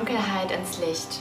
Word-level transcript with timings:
Dunkelheit 0.00 0.50
ins 0.50 0.78
Licht. 0.78 1.18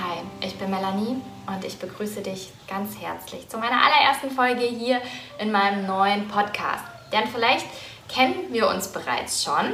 Hi, 0.00 0.20
ich 0.40 0.58
bin 0.58 0.70
Melanie 0.70 1.20
und 1.46 1.62
ich 1.66 1.78
begrüße 1.78 2.22
dich 2.22 2.50
ganz 2.66 2.98
herzlich 2.98 3.46
zu 3.46 3.58
meiner 3.58 3.76
allerersten 3.76 4.30
Folge 4.30 4.62
hier 4.62 5.02
in 5.38 5.52
meinem 5.52 5.86
neuen 5.86 6.26
Podcast. 6.26 6.82
Denn 7.12 7.26
vielleicht 7.26 7.66
kennen 8.08 8.46
wir 8.52 8.70
uns 8.70 8.88
bereits 8.88 9.44
schon. 9.44 9.66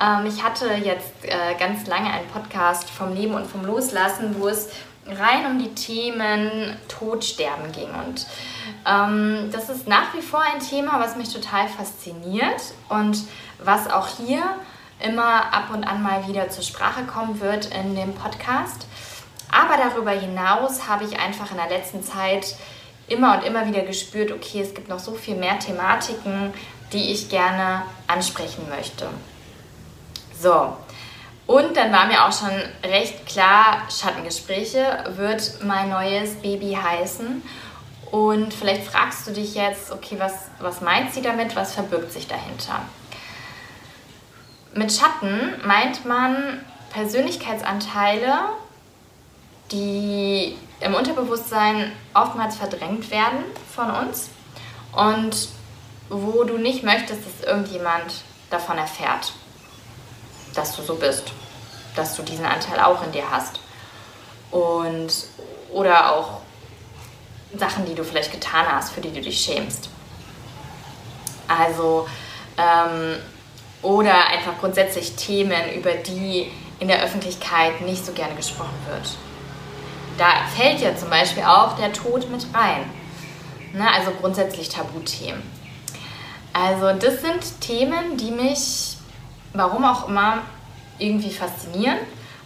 Ähm, 0.00 0.26
ich 0.26 0.44
hatte 0.44 0.68
jetzt 0.74 1.24
äh, 1.24 1.56
ganz 1.58 1.88
lange 1.88 2.08
einen 2.08 2.28
Podcast 2.28 2.88
vom 2.88 3.16
Leben 3.16 3.34
und 3.34 3.48
vom 3.48 3.64
Loslassen, 3.64 4.36
wo 4.38 4.46
es 4.46 4.70
rein 5.04 5.44
um 5.46 5.58
die 5.58 5.74
Themen 5.74 6.76
Tod, 6.86 7.24
Sterben 7.24 7.72
ging. 7.72 7.90
Und 8.06 8.28
ähm, 8.86 9.50
das 9.50 9.68
ist 9.68 9.88
nach 9.88 10.14
wie 10.14 10.22
vor 10.22 10.40
ein 10.40 10.60
Thema, 10.60 11.00
was 11.00 11.16
mich 11.16 11.32
total 11.32 11.66
fasziniert 11.66 12.62
und 12.88 13.24
was 13.58 13.90
auch 13.90 14.06
hier 14.06 14.44
immer 15.02 15.52
ab 15.52 15.70
und 15.72 15.84
an 15.84 16.02
mal 16.02 16.26
wieder 16.26 16.48
zur 16.48 16.62
Sprache 16.62 17.04
kommen 17.04 17.40
wird 17.40 17.66
in 17.66 17.94
dem 17.94 18.14
Podcast. 18.14 18.86
Aber 19.50 19.76
darüber 19.76 20.12
hinaus 20.12 20.88
habe 20.88 21.04
ich 21.04 21.18
einfach 21.18 21.50
in 21.50 21.58
der 21.58 21.68
letzten 21.68 22.02
Zeit 22.02 22.54
immer 23.08 23.36
und 23.36 23.44
immer 23.44 23.66
wieder 23.66 23.82
gespürt, 23.82 24.32
okay, 24.32 24.62
es 24.62 24.74
gibt 24.74 24.88
noch 24.88 24.98
so 24.98 25.12
viel 25.12 25.34
mehr 25.34 25.58
Thematiken, 25.58 26.54
die 26.92 27.12
ich 27.12 27.28
gerne 27.28 27.82
ansprechen 28.06 28.68
möchte. 28.68 29.08
So, 30.40 30.76
und 31.46 31.76
dann 31.76 31.92
war 31.92 32.06
mir 32.06 32.24
auch 32.24 32.32
schon 32.32 32.50
recht 32.82 33.26
klar, 33.26 33.82
Schattengespräche 33.90 35.04
wird 35.16 35.58
mein 35.64 35.90
neues 35.90 36.34
Baby 36.36 36.78
heißen. 36.80 37.42
Und 38.10 38.54
vielleicht 38.54 38.84
fragst 38.84 39.26
du 39.26 39.32
dich 39.32 39.54
jetzt, 39.54 39.90
okay, 39.90 40.16
was, 40.18 40.32
was 40.60 40.80
meint 40.80 41.12
sie 41.12 41.22
damit, 41.22 41.56
was 41.56 41.74
verbirgt 41.74 42.12
sich 42.12 42.28
dahinter? 42.28 42.82
Mit 44.74 44.92
Schatten 44.92 45.54
meint 45.66 46.04
man 46.06 46.64
Persönlichkeitsanteile, 46.90 48.38
die 49.70 50.56
im 50.80 50.94
Unterbewusstsein 50.94 51.92
oftmals 52.14 52.56
verdrängt 52.56 53.10
werden 53.10 53.44
von 53.74 53.90
uns 53.90 54.30
und 54.92 55.48
wo 56.08 56.44
du 56.44 56.58
nicht 56.58 56.82
möchtest, 56.82 57.20
dass 57.26 57.46
irgendjemand 57.46 58.22
davon 58.50 58.78
erfährt, 58.78 59.32
dass 60.54 60.76
du 60.76 60.82
so 60.82 60.96
bist, 60.96 61.32
dass 61.96 62.16
du 62.16 62.22
diesen 62.22 62.44
Anteil 62.44 62.80
auch 62.80 63.02
in 63.04 63.12
dir 63.12 63.30
hast. 63.30 63.60
Und 64.50 65.12
oder 65.70 66.12
auch 66.12 66.40
Sachen, 67.58 67.86
die 67.86 67.94
du 67.94 68.04
vielleicht 68.04 68.32
getan 68.32 68.66
hast, 68.70 68.92
für 68.92 69.00
die 69.00 69.12
du 69.12 69.20
dich 69.20 69.40
schämst. 69.40 69.88
Also 71.48 72.06
ähm, 72.58 73.16
oder 73.82 74.28
einfach 74.28 74.58
grundsätzlich 74.60 75.14
Themen, 75.16 75.72
über 75.76 75.92
die 75.92 76.50
in 76.78 76.88
der 76.88 77.02
Öffentlichkeit 77.02 77.80
nicht 77.82 78.04
so 78.04 78.12
gerne 78.12 78.34
gesprochen 78.34 78.74
wird. 78.88 79.16
Da 80.18 80.26
fällt 80.56 80.80
ja 80.80 80.96
zum 80.96 81.10
Beispiel 81.10 81.42
auch 81.42 81.76
der 81.76 81.92
Tod 81.92 82.30
mit 82.30 82.46
rein. 82.54 82.84
Ne? 83.72 83.88
Also 83.92 84.10
grundsätzlich 84.20 84.68
Tabuthemen. 84.68 85.42
Also 86.52 86.92
das 86.92 87.22
sind 87.22 87.60
Themen, 87.60 88.16
die 88.16 88.30
mich, 88.30 88.96
warum 89.54 89.84
auch 89.84 90.08
immer, 90.08 90.38
irgendwie 90.98 91.30
faszinieren 91.30 91.98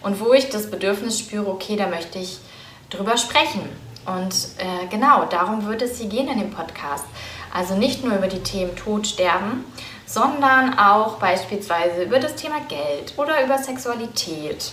und 0.03 0.21
wo 0.21 0.33
ich 0.33 0.49
das 0.49 0.71
Bedürfnis 0.71 1.19
spüre, 1.19 1.49
okay, 1.49 1.77
da 1.77 1.89
möchte 1.89 2.19
ich 2.19 2.39
drüber 2.91 3.17
sprechen. 3.17 3.69
Und 4.07 4.35
äh, 4.59 4.87
genau, 4.89 5.25
darum 5.25 5.67
wird 5.67 5.83
es 5.83 5.99
hier 5.99 6.09
gehen 6.09 6.29
in 6.29 6.39
dem 6.39 6.51
Podcast. 6.51 7.05
Also 7.53 7.75
nicht 7.75 8.05
nur 8.05 8.15
über 8.15 8.29
die 8.29 8.43
Themen 8.43 8.77
Tod, 8.77 9.07
Sterben, 9.07 9.65
sondern 10.07 10.79
auch 10.79 11.19
beispielsweise 11.19 12.05
über 12.05 12.21
das 12.21 12.37
Thema 12.37 12.61
Geld 12.69 13.13
oder 13.17 13.45
über 13.45 13.59
Sexualität, 13.59 14.71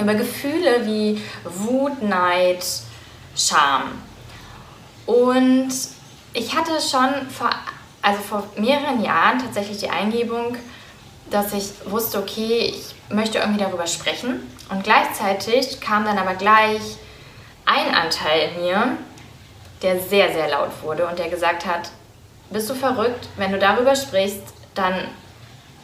über 0.00 0.14
Gefühle 0.14 0.84
wie 0.84 1.22
Wut, 1.44 2.02
Neid, 2.02 2.64
Scham. 3.36 4.02
Und 5.06 5.72
ich 6.32 6.54
hatte 6.54 6.72
schon 6.80 7.30
vor, 7.30 7.50
also 8.02 8.20
vor 8.20 8.44
mehreren 8.56 9.02
Jahren 9.02 9.38
tatsächlich 9.38 9.78
die 9.78 9.90
Eingebung, 9.90 10.56
dass 11.30 11.52
ich 11.52 11.70
wusste, 11.90 12.18
okay, 12.18 12.74
ich 12.74 12.94
möchte 13.14 13.38
irgendwie 13.38 13.62
darüber 13.62 13.86
sprechen. 13.86 14.50
Und 14.68 14.82
gleichzeitig 14.82 15.80
kam 15.80 16.04
dann 16.04 16.18
aber 16.18 16.34
gleich 16.34 16.80
ein 17.64 17.94
Anteil 17.94 18.50
in 18.50 18.62
mir, 18.62 18.96
der 19.82 20.00
sehr, 20.00 20.32
sehr 20.32 20.48
laut 20.48 20.70
wurde 20.82 21.06
und 21.06 21.18
der 21.18 21.28
gesagt 21.28 21.66
hat, 21.66 21.90
bist 22.50 22.70
du 22.70 22.74
verrückt? 22.74 23.28
Wenn 23.36 23.52
du 23.52 23.58
darüber 23.58 23.96
sprichst, 23.96 24.42
dann 24.74 25.08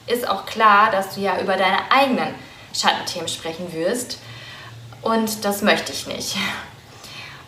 ist 0.06 0.28
auch 0.28 0.46
klar, 0.46 0.90
dass 0.90 1.14
du 1.14 1.20
ja 1.20 1.40
über 1.40 1.56
deine 1.56 1.90
eigenen 1.90 2.34
Schattenthemen 2.74 3.28
sprechen 3.28 3.72
wirst. 3.72 4.18
Und 5.02 5.44
das 5.44 5.62
möchte 5.62 5.92
ich 5.92 6.06
nicht. 6.06 6.36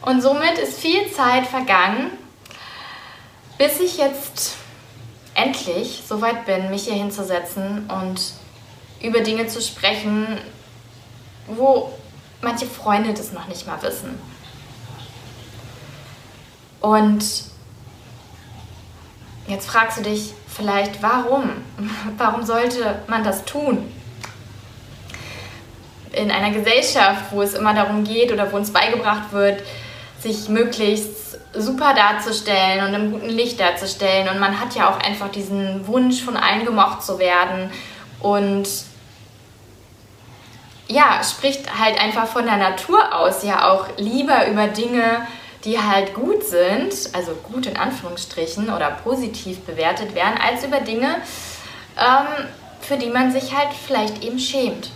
Und 0.03 0.21
somit 0.21 0.59
ist 0.59 0.79
viel 0.79 1.11
Zeit 1.13 1.47
vergangen, 1.47 2.11
bis 3.59 3.81
ich 3.81 3.97
jetzt 3.97 4.57
endlich 5.35 6.03
so 6.07 6.21
weit 6.21 6.47
bin, 6.47 6.71
mich 6.71 6.85
hier 6.85 6.95
hinzusetzen 6.95 7.89
und 7.91 8.21
über 9.01 9.21
Dinge 9.21 9.47
zu 9.47 9.61
sprechen, 9.61 10.39
wo 11.47 11.93
manche 12.43 12.67
Freunde 12.67 13.15
das 13.15 13.33
noch 13.33 13.47
nicht 13.49 13.67
mal 13.67 13.81
wissen. 13.83 14.19
Und 16.81 17.25
Jetzt 19.47 19.69
fragst 19.69 19.99
du 19.99 20.03
dich 20.03 20.33
vielleicht, 20.47 21.03
warum? 21.03 21.51
Warum 22.19 22.45
sollte 22.45 23.01
man 23.09 23.25
das 23.25 23.45
tun? 23.45 23.93
In 26.13 26.31
einer 26.31 26.51
Gesellschaft, 26.51 27.25
wo 27.33 27.43
es 27.43 27.55
immer 27.55 27.75
darum 27.75 28.05
geht 28.05 28.33
oder 28.33 28.51
wo 28.53 28.57
uns 28.57 28.73
beigebracht 28.73 29.33
wird, 29.33 29.63
sich 30.21 30.49
möglichst 30.49 31.39
super 31.53 31.93
darzustellen 31.95 32.87
und 32.87 32.95
im 32.95 33.13
guten 33.13 33.29
Licht 33.29 33.61
darzustellen. 33.61 34.29
Und 34.29 34.39
man 34.39 34.61
hat 34.61 34.75
ja 34.75 34.89
auch 34.89 35.01
einfach 35.01 35.31
diesen 35.31 35.87
Wunsch, 35.87 36.23
von 36.23 36.37
allen 36.37 36.65
gemocht 36.65 37.03
zu 37.03 37.19
werden. 37.19 37.71
Und 38.21 38.69
ja, 40.89 41.21
spricht 41.23 41.79
halt 41.79 42.01
einfach 42.01 42.27
von 42.27 42.45
der 42.47 42.57
Natur 42.57 43.15
aus 43.15 43.43
ja 43.43 43.71
auch 43.71 43.87
lieber 43.97 44.47
über 44.47 44.69
Dinge, 44.69 45.27
die 45.65 45.81
halt 45.81 46.15
gut 46.15 46.45
sind, 46.45 46.93
also 47.13 47.33
gut 47.35 47.67
in 47.67 47.77
Anführungsstrichen 47.77 48.73
oder 48.73 48.91
positiv 48.91 49.61
bewertet 49.61 50.15
werden, 50.15 50.39
als 50.39 50.65
über 50.65 50.81
Dinge, 50.81 51.17
ähm, 51.99 52.47
für 52.81 52.97
die 52.97 53.09
man 53.09 53.33
sich 53.33 53.57
halt 53.57 53.69
vielleicht 53.73 54.23
eben 54.23 54.39
schämt. 54.39 54.91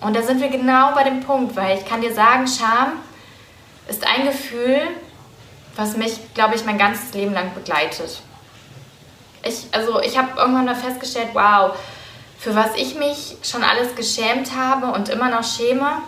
Und 0.00 0.16
da 0.16 0.22
sind 0.22 0.40
wir 0.40 0.48
genau 0.48 0.92
bei 0.94 1.04
dem 1.04 1.20
Punkt, 1.20 1.56
weil 1.56 1.78
ich 1.78 1.86
kann 1.86 2.00
dir 2.00 2.14
sagen, 2.14 2.46
Scham 2.46 2.92
ist 3.88 4.06
ein 4.06 4.26
Gefühl, 4.26 4.80
was 5.76 5.96
mich, 5.96 6.18
glaube 6.34 6.54
ich, 6.54 6.64
mein 6.64 6.78
ganzes 6.78 7.12
Leben 7.14 7.34
lang 7.34 7.52
begleitet. 7.54 8.20
Ich, 9.42 9.66
also 9.72 10.00
ich 10.00 10.16
habe 10.16 10.38
irgendwann 10.38 10.64
mal 10.64 10.74
festgestellt, 10.74 11.30
wow, 11.34 11.76
für 12.38 12.54
was 12.54 12.76
ich 12.76 12.94
mich 12.94 13.36
schon 13.42 13.62
alles 13.62 13.94
geschämt 13.94 14.54
habe 14.56 14.86
und 14.86 15.08
immer 15.08 15.28
noch 15.28 15.44
schäme. 15.44 15.98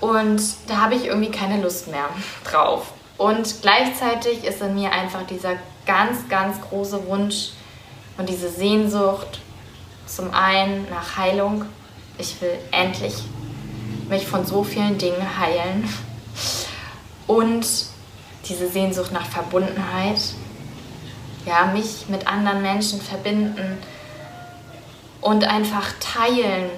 Und 0.00 0.42
da 0.66 0.78
habe 0.78 0.94
ich 0.94 1.06
irgendwie 1.06 1.30
keine 1.30 1.62
Lust 1.62 1.88
mehr 1.88 2.08
drauf. 2.44 2.92
Und 3.18 3.62
gleichzeitig 3.62 4.44
ist 4.44 4.60
in 4.62 4.74
mir 4.74 4.92
einfach 4.92 5.26
dieser 5.26 5.54
ganz, 5.86 6.28
ganz 6.28 6.60
große 6.60 7.06
Wunsch 7.06 7.50
und 8.18 8.28
diese 8.28 8.48
Sehnsucht 8.48 9.40
zum 10.06 10.32
einen 10.34 10.88
nach 10.90 11.16
Heilung. 11.16 11.64
Ich 12.18 12.40
will 12.40 12.58
endlich 12.70 13.14
mich 14.08 14.26
von 14.26 14.46
so 14.46 14.64
vielen 14.64 14.98
Dingen 14.98 15.38
heilen. 15.38 15.88
Und 17.26 17.66
diese 18.48 18.68
Sehnsucht 18.68 19.12
nach 19.12 19.26
Verbundenheit. 19.26 20.20
Ja, 21.46 21.66
mich 21.66 22.08
mit 22.08 22.26
anderen 22.26 22.62
Menschen 22.62 23.00
verbinden 23.00 23.78
und 25.20 25.44
einfach 25.44 25.92
teilen, 25.98 26.70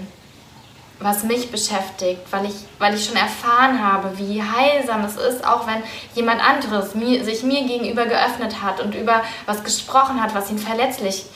was 1.01 1.25
mich 1.25 1.51
beschäftigt, 1.51 2.21
weil 2.31 2.47
ich, 2.47 2.55
weil 2.79 2.95
ich 2.95 3.05
schon 3.05 3.17
erfahren 3.17 3.85
habe, 3.85 4.17
wie 4.19 4.43
heilsam 4.43 5.05
es 5.05 5.17
ist, 5.17 5.47
auch 5.47 5.67
wenn 5.67 5.83
jemand 6.15 6.41
anderes 6.41 6.95
mir, 6.95 7.25
sich 7.25 7.43
mir 7.43 7.65
gegenüber 7.65 8.07
geöffnet 8.07 8.63
hat 8.63 8.81
und 8.81 8.95
über 8.95 9.23
was 9.47 9.65
gesprochen 9.65 10.23
hat, 10.23 10.35
was 10.35 10.51
ihn 10.51 10.59
verletzlich, 10.59 11.27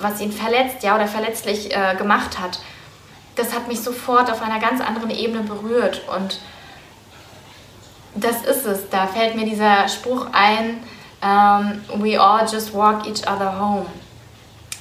was 0.00 0.20
ihn 0.20 0.32
verletzt, 0.32 0.82
ja, 0.82 0.94
oder 0.94 1.06
verletzlich 1.06 1.74
äh, 1.76 1.94
gemacht 1.96 2.40
hat. 2.40 2.60
Das 3.36 3.54
hat 3.54 3.68
mich 3.68 3.80
sofort 3.80 4.30
auf 4.30 4.42
einer 4.42 4.58
ganz 4.58 4.80
anderen 4.80 5.10
Ebene 5.10 5.42
berührt 5.42 6.02
und 6.16 6.40
das 8.14 8.42
ist 8.42 8.66
es. 8.66 8.88
Da 8.90 9.06
fällt 9.06 9.36
mir 9.36 9.44
dieser 9.44 9.86
Spruch 9.88 10.26
ein, 10.32 10.82
um, 11.22 12.02
we 12.02 12.20
all 12.20 12.46
just 12.50 12.74
walk 12.74 13.06
each 13.06 13.26
other 13.28 13.60
home. 13.60 13.86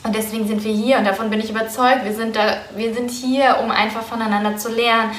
Und 0.08 0.16
deswegen 0.16 0.48
sind 0.48 0.64
wir 0.64 0.72
hier 0.72 0.98
und 1.00 1.06
davon 1.06 1.30
bin 1.30 1.42
ich 1.42 1.50
überzeugt. 1.50 2.06
Wir 2.06 2.14
sind, 2.14 2.38
da, 2.38 2.60
wir 2.78 2.94
sind 2.94 3.12
hier, 3.12 3.58
um 3.62 3.72
einfach 3.72 4.04
voneinander 4.04 4.56
zu 4.56 4.70
lernen, 4.70 5.12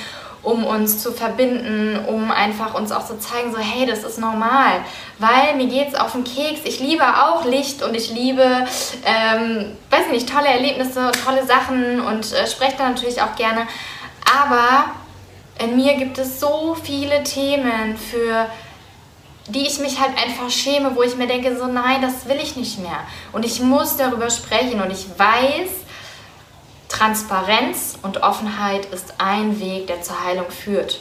um 0.42 0.64
uns 0.64 1.02
zu 1.02 1.12
verbinden, 1.12 1.98
um 2.06 2.30
einfach 2.30 2.72
uns 2.74 2.90
auch 2.90 3.06
zu 3.06 3.18
zeigen, 3.18 3.52
so 3.52 3.58
hey, 3.58 3.84
das 3.84 4.02
ist 4.02 4.18
normal, 4.18 4.80
weil 5.18 5.56
mir 5.56 5.66
geht 5.66 5.88
es 5.88 5.94
auf 5.94 6.12
den 6.12 6.24
Keks. 6.24 6.60
Ich 6.64 6.80
liebe 6.80 7.04
auch 7.04 7.44
Licht 7.44 7.82
und 7.82 7.94
ich 7.94 8.10
liebe, 8.14 8.66
ähm, 9.04 9.76
weiß 9.90 10.08
nicht, 10.10 10.26
tolle 10.26 10.48
Erlebnisse 10.48 11.08
und 11.08 11.22
tolle 11.22 11.44
Sachen 11.44 12.00
und 12.00 12.32
äh, 12.32 12.46
spreche 12.46 12.78
da 12.78 12.88
natürlich 12.88 13.20
auch 13.20 13.36
gerne. 13.36 13.66
Aber 14.42 14.86
in 15.62 15.76
mir 15.76 15.96
gibt 15.96 16.16
es 16.16 16.40
so 16.40 16.74
viele 16.82 17.22
Themen, 17.24 17.98
für 17.98 18.46
die 19.48 19.66
ich 19.66 19.78
mich 19.78 20.00
halt 20.00 20.16
einfach 20.18 20.50
schäme, 20.50 20.94
wo 20.94 21.02
ich 21.02 21.16
mir 21.16 21.26
denke, 21.26 21.56
so 21.56 21.66
nein, 21.66 22.02
das 22.02 22.28
will 22.28 22.38
ich 22.42 22.56
nicht 22.56 22.78
mehr. 22.78 23.00
Und 23.32 23.44
ich 23.44 23.60
muss 23.60 23.96
darüber 23.96 24.30
sprechen 24.30 24.80
und 24.80 24.90
ich 24.90 25.06
weiß, 25.18 25.70
Transparenz 26.88 27.98
und 28.02 28.22
Offenheit 28.22 28.86
ist 28.86 29.14
ein 29.18 29.60
Weg, 29.60 29.86
der 29.86 30.02
zur 30.02 30.22
Heilung 30.24 30.50
führt. 30.50 31.00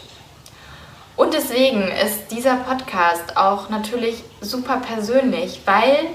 Und 1.16 1.34
deswegen 1.34 1.82
ist 1.88 2.32
dieser 2.32 2.58
Podcast 2.58 3.36
auch 3.36 3.70
natürlich 3.70 4.24
super 4.40 4.78
persönlich, 4.78 5.62
weil 5.66 6.08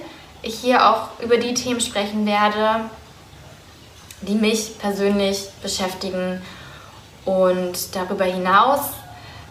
ich 0.43 0.55
hier 0.55 0.88
auch 0.88 1.20
über 1.20 1.37
die 1.37 1.55
Themen 1.55 1.81
sprechen 1.81 2.25
werde, 2.25 2.88
die 4.23 4.34
mich 4.34 4.79
persönlich 4.79 5.49
beschäftigen. 5.62 6.40
Und 7.25 7.94
darüber 7.94 8.25
hinaus 8.25 8.81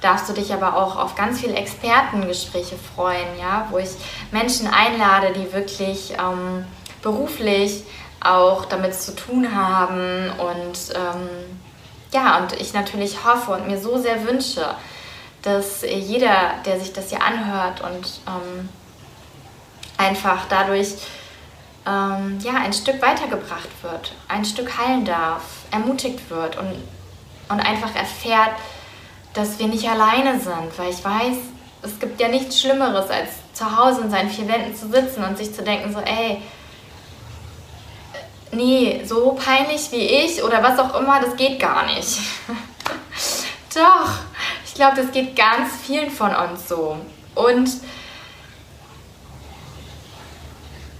darfst 0.01 0.27
du 0.27 0.33
dich 0.33 0.53
aber 0.53 0.75
auch 0.75 0.97
auf 0.97 1.15
ganz 1.15 1.39
viele 1.39 1.53
Expertengespräche 1.53 2.75
freuen, 2.95 3.39
ja, 3.39 3.67
wo 3.69 3.77
ich 3.77 3.89
Menschen 4.31 4.67
einlade, 4.67 5.31
die 5.33 5.53
wirklich 5.53 6.13
ähm, 6.13 6.65
beruflich 7.01 7.83
auch 8.19 8.65
damit 8.65 8.95
zu 8.95 9.15
tun 9.15 9.55
haben 9.55 10.29
und 10.37 10.95
ähm, 10.95 11.29
ja, 12.13 12.37
und 12.39 12.53
ich 12.59 12.73
natürlich 12.73 13.23
hoffe 13.23 13.51
und 13.51 13.67
mir 13.67 13.79
so 13.79 13.97
sehr 13.97 14.27
wünsche, 14.27 14.75
dass 15.41 15.81
jeder, 15.81 16.55
der 16.65 16.79
sich 16.79 16.93
das 16.93 17.09
hier 17.09 17.23
anhört 17.23 17.81
und 17.81 18.19
ähm, 18.27 18.69
einfach 19.97 20.45
dadurch 20.49 20.95
ähm, 21.87 22.37
ja, 22.43 22.53
ein 22.63 22.73
Stück 22.73 23.01
weitergebracht 23.01 23.69
wird, 23.81 24.13
ein 24.27 24.45
Stück 24.45 24.77
heilen 24.77 25.05
darf, 25.05 25.43
ermutigt 25.71 26.29
wird 26.29 26.57
und, 26.57 26.75
und 27.49 27.59
einfach 27.59 27.95
erfährt, 27.95 28.51
dass 29.33 29.59
wir 29.59 29.67
nicht 29.67 29.87
alleine 29.87 30.39
sind, 30.39 30.77
weil 30.77 30.89
ich 30.89 31.03
weiß, 31.03 31.37
es 31.83 31.99
gibt 31.99 32.19
ja 32.19 32.27
nichts 32.27 32.59
Schlimmeres, 32.59 33.09
als 33.09 33.29
zu 33.53 33.77
Hause 33.77 34.01
in 34.01 34.11
seinen 34.11 34.29
vier 34.29 34.47
Wänden 34.47 34.75
zu 34.75 34.89
sitzen 34.89 35.23
und 35.23 35.37
sich 35.37 35.53
zu 35.53 35.63
denken, 35.63 35.93
so, 35.93 35.99
ey, 35.99 36.41
nee, 38.51 39.01
so 39.05 39.31
peinlich 39.31 39.91
wie 39.91 40.05
ich 40.05 40.43
oder 40.43 40.61
was 40.61 40.77
auch 40.79 40.99
immer, 40.99 41.19
das 41.21 41.35
geht 41.35 41.59
gar 41.59 41.85
nicht. 41.85 42.19
Doch, 43.73 44.09
ich 44.65 44.73
glaube, 44.73 45.01
das 45.01 45.11
geht 45.11 45.35
ganz 45.35 45.69
vielen 45.85 46.11
von 46.11 46.35
uns 46.35 46.67
so. 46.67 46.97
Und 47.35 47.69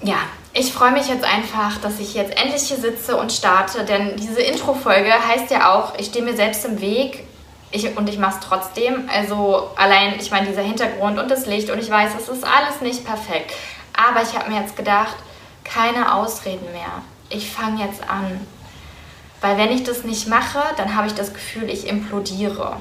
ja, 0.03 0.17
ich 0.53 0.73
freue 0.73 0.91
mich 0.91 1.07
jetzt 1.07 1.23
einfach, 1.23 1.79
dass 1.81 1.99
ich 1.99 2.13
jetzt 2.13 2.37
endlich 2.37 2.63
hier 2.63 2.77
sitze 2.77 3.17
und 3.17 3.31
starte, 3.31 3.85
denn 3.85 4.15
diese 4.17 4.41
Intro-Folge 4.41 5.11
heißt 5.11 5.51
ja 5.51 5.73
auch, 5.73 5.97
ich 5.97 6.07
stehe 6.07 6.23
mir 6.23 6.35
selbst 6.35 6.65
im 6.65 6.81
Weg 6.81 7.25
ich, 7.71 7.97
und 7.97 8.07
ich 8.09 8.17
mache 8.17 8.39
es 8.39 8.47
trotzdem. 8.47 9.09
Also 9.13 9.71
allein, 9.75 10.15
ich 10.19 10.31
meine, 10.31 10.47
dieser 10.47 10.61
Hintergrund 10.61 11.17
und 11.17 11.29
das 11.29 11.45
Licht 11.45 11.69
und 11.69 11.79
ich 11.79 11.89
weiß, 11.89 12.11
es 12.19 12.29
ist 12.29 12.43
alles 12.43 12.81
nicht 12.81 13.05
perfekt. 13.05 13.53
Aber 13.93 14.21
ich 14.21 14.37
habe 14.37 14.49
mir 14.49 14.59
jetzt 14.59 14.75
gedacht, 14.75 15.15
keine 15.63 16.13
Ausreden 16.13 16.71
mehr. 16.71 17.01
Ich 17.29 17.49
fange 17.49 17.83
jetzt 17.85 18.01
an. 18.09 18.45
Weil 19.39 19.57
wenn 19.57 19.71
ich 19.71 19.83
das 19.83 20.03
nicht 20.03 20.27
mache, 20.27 20.59
dann 20.77 20.95
habe 20.95 21.07
ich 21.07 21.13
das 21.13 21.33
Gefühl, 21.33 21.69
ich 21.69 21.87
implodiere. 21.87 22.77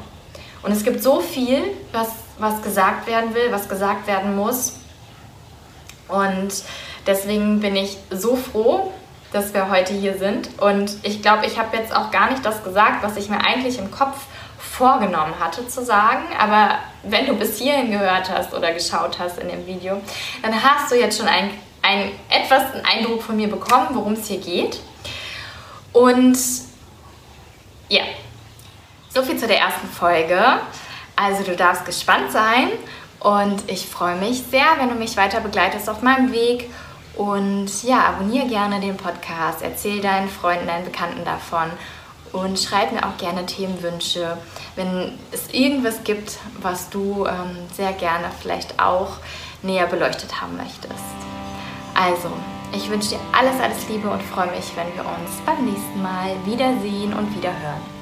Und 0.63 0.73
es 0.73 0.85
gibt 0.85 1.03
so 1.03 1.21
viel, 1.21 1.63
was, 1.93 2.09
was 2.39 2.61
gesagt 2.63 3.07
werden 3.07 3.35
will, 3.35 3.51
was 3.51 3.69
gesagt 3.69 4.07
werden 4.07 4.37
muss. 4.37 4.75
Und 6.09 6.53
deswegen 7.07 7.61
bin 7.61 7.77
ich 7.77 7.97
so 8.11 8.37
froh, 8.37 8.93
dass 9.33 9.55
wir 9.55 9.71
heute 9.71 9.95
hier 9.95 10.19
sind. 10.19 10.61
Und 10.61 10.97
ich 11.03 11.23
glaube, 11.23 11.47
ich 11.47 11.59
habe 11.59 11.77
jetzt 11.77 11.95
auch 11.95 12.11
gar 12.11 12.31
nicht 12.31 12.45
das 12.45 12.63
gesagt, 12.65 13.03
was 13.03 13.17
ich 13.17 13.29
mir 13.31 13.39
eigentlich 13.39 13.79
im 13.79 13.91
Kopf 13.91 14.27
vorgenommen 14.61 15.35
hatte 15.41 15.67
zu 15.67 15.85
sagen. 15.85 16.25
Aber 16.39 16.79
wenn 17.03 17.27
du 17.27 17.35
bis 17.35 17.59
hierhin 17.59 17.91
gehört 17.91 18.31
hast 18.31 18.53
oder 18.53 18.73
geschaut 18.73 19.19
hast 19.19 19.39
in 19.39 19.49
dem 19.49 19.67
Video, 19.67 20.01
dann 20.43 20.63
hast 20.63 20.93
du 20.93 20.97
jetzt 20.97 21.19
schon 21.19 21.29
einen, 21.29 21.51
einen 21.83 22.13
etwas 22.29 22.75
einen 22.75 22.85
Eindruck 22.85 23.23
von 23.23 23.37
mir 23.37 23.49
bekommen, 23.49 23.89
worum 23.93 24.13
es 24.13 24.27
hier 24.27 24.41
geht. 24.41 24.81
Und 25.93 26.39
ja, 27.89 28.03
so 29.09 29.23
viel 29.23 29.37
zu 29.37 29.47
der 29.47 29.59
ersten 29.59 29.89
Folge. 29.89 30.39
Also 31.17 31.43
du 31.43 31.57
darfst 31.57 31.85
gespannt 31.85 32.31
sein 32.31 32.69
und 33.19 33.69
ich 33.69 33.87
freue 33.87 34.17
mich 34.17 34.43
sehr, 34.51 34.67
wenn 34.79 34.89
du 34.89 34.95
mich 34.95 35.17
weiter 35.17 35.41
begleitest 35.41 35.89
auf 35.89 36.03
meinem 36.03 36.33
Weg. 36.33 36.71
Und 37.17 37.83
ja, 37.83 38.07
abonniere 38.07 38.47
gerne 38.47 38.81
den 38.81 38.97
Podcast, 38.97 39.63
erzähl 39.63 40.01
deinen 40.01 40.29
Freunden, 40.29 40.67
deinen 40.67 40.85
Bekannten 40.85 41.25
davon 41.25 41.71
und 42.33 42.59
schreib 42.59 42.93
mir 42.93 43.05
auch 43.05 43.17
gerne 43.17 43.47
Themenwünsche, 43.47 44.37
wenn 44.77 45.19
es 45.33 45.53
irgendwas 45.53 46.05
gibt, 46.05 46.39
was 46.61 46.91
du 46.91 47.27
ähm, 47.27 47.57
sehr 47.75 47.93
gerne 47.93 48.27
vielleicht 48.41 48.81
auch 48.81 49.19
näher 49.63 49.87
beleuchtet 49.87 50.41
haben 50.41 50.57
möchtest. 50.57 50.95
Also, 51.95 52.31
ich 52.73 52.89
wünsche 52.89 53.11
dir 53.11 53.21
alles, 53.33 53.61
alles 53.61 53.89
Liebe 53.89 54.09
und 54.09 54.23
freue 54.23 54.51
mich, 54.53 54.73
wenn 54.77 54.95
wir 54.95 55.05
uns 55.05 55.31
beim 55.45 55.65
nächsten 55.65 56.03
Mal 56.03 56.37
wiedersehen 56.47 57.13
und 57.13 57.35
wiederhören. 57.37 58.00